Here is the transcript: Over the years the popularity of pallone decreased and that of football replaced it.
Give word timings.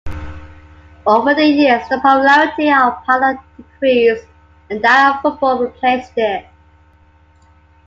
Over 1.05 1.35
the 1.35 1.45
years 1.45 1.87
the 1.87 1.99
popularity 1.99 2.71
of 2.71 3.03
pallone 3.03 3.37
decreased 3.55 4.25
and 4.71 4.83
that 4.83 5.15
of 5.17 5.21
football 5.21 5.59
replaced 5.59 6.13
it. 6.17 6.47